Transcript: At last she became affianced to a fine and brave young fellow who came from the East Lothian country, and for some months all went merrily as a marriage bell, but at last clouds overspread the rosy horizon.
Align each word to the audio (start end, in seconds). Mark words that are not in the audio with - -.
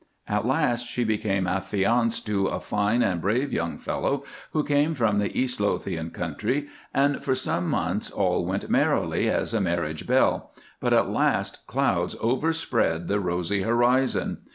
At 0.27 0.47
last 0.47 0.87
she 0.87 1.03
became 1.03 1.45
affianced 1.45 2.25
to 2.25 2.47
a 2.47 2.59
fine 2.59 3.03
and 3.03 3.21
brave 3.21 3.53
young 3.53 3.77
fellow 3.77 4.23
who 4.49 4.63
came 4.63 4.95
from 4.95 5.19
the 5.19 5.39
East 5.39 5.59
Lothian 5.59 6.09
country, 6.09 6.67
and 6.91 7.23
for 7.23 7.35
some 7.35 7.69
months 7.69 8.09
all 8.09 8.43
went 8.43 8.67
merrily 8.67 9.29
as 9.29 9.53
a 9.53 9.61
marriage 9.61 10.07
bell, 10.07 10.49
but 10.79 10.91
at 10.91 11.11
last 11.11 11.67
clouds 11.67 12.15
overspread 12.19 13.07
the 13.07 13.19
rosy 13.19 13.61
horizon. 13.61 14.39